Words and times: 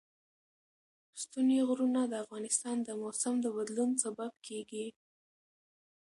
ستوني 1.21 1.59
غرونه 1.67 2.01
د 2.07 2.13
افغانستان 2.23 2.77
د 2.83 2.89
موسم 3.01 3.35
د 3.41 3.45
بدلون 3.57 3.91
سبب 4.03 4.31
کېږي. 4.47 4.87